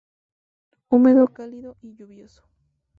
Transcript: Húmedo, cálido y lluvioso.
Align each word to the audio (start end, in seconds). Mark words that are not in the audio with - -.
Húmedo, 0.89 1.27
cálido 1.27 1.77
y 1.83 1.93
lluvioso. 1.93 2.41